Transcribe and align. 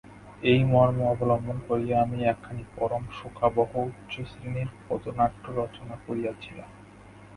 এই 0.43 0.61
মর্ম 0.65 0.97
অবলম্বন 1.05 1.57
করিয়া 1.67 1.95
আমি 2.01 2.17
একখানি 2.23 2.63
পরম 2.75 3.03
শোকাবহ 3.19 3.71
উচ্চশ্রেণীর 3.89 4.69
পদ্যনাটক 4.85 5.43
রচনা 5.59 5.95
করিয়াছিলাম। 6.05 6.69